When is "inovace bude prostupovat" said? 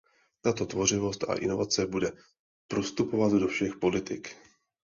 1.33-3.31